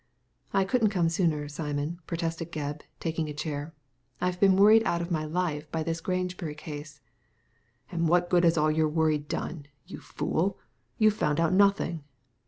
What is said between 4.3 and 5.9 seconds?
been worried out of my life by